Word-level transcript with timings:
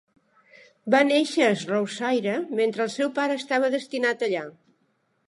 Va 0.93 1.01
néixer 1.09 1.43
a 1.47 1.59
Shropshire 1.63 2.37
mentre 2.61 2.85
el 2.87 2.91
seu 2.95 3.13
pare 3.19 3.37
estava 3.43 3.71
destinat 3.77 4.27
allà. 4.31 4.49